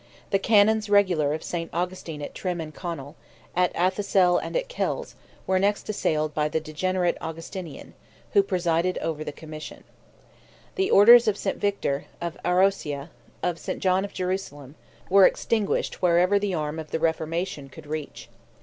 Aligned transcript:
The 0.31 0.39
Canons 0.39 0.89
regular 0.89 1.31
of 1.35 1.43
St. 1.43 1.69
Augustine 1.71 2.23
at 2.23 2.33
Trim, 2.33 2.59
at 2.59 2.73
Conal, 2.73 3.15
at 3.55 3.71
Athassel 3.75 4.39
and 4.39 4.55
at 4.57 4.67
Kells, 4.67 5.13
were 5.45 5.59
next 5.59 5.87
assailed 5.89 6.33
by 6.33 6.49
the 6.49 6.59
degenerate 6.59 7.19
Augustinian, 7.21 7.93
who 8.33 8.41
presided 8.41 8.97
over 8.97 9.23
the 9.23 9.31
commission. 9.31 9.83
The 10.73 10.89
orders 10.89 11.27
of 11.27 11.37
St. 11.37 11.57
Victor, 11.57 12.05
of 12.19 12.35
Aroacia, 12.43 13.11
of 13.43 13.59
St. 13.59 13.79
John 13.79 14.03
of 14.03 14.11
Jerusalem, 14.11 14.73
were 15.07 15.27
extinguished 15.27 16.01
wherever 16.01 16.39
the 16.39 16.55
arm 16.55 16.79
of 16.79 16.89
the 16.89 16.97
Reformation 16.99 17.69
could 17.69 17.85
reach. 17.85 18.27